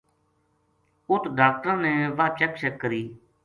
[1.09, 3.03] اُت ڈاکٹراں نے واہ چیک شیک کری